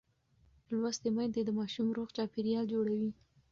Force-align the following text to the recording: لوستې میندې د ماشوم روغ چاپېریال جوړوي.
لوستې 0.79 1.09
میندې 1.15 1.41
د 1.45 1.49
ماشوم 1.59 1.87
روغ 1.97 2.09
چاپېریال 2.17 2.65
جوړوي. 2.73 3.11